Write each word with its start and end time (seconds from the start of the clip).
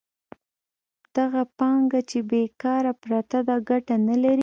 دغه 1.17 1.41
پانګه 1.57 1.99
چې 2.09 2.17
بېکاره 2.29 2.93
پرته 3.03 3.39
ده 3.47 3.55
ګټه 3.69 3.95
نلري 4.07 4.37